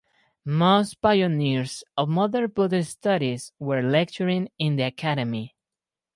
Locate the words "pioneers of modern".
0.99-2.47